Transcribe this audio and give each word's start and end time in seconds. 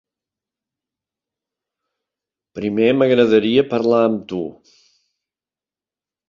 Primer 2.61 2.87
m'agradaria 3.01 3.65
parlar 3.75 4.01
amb 4.07 4.25
tu. 4.33 4.41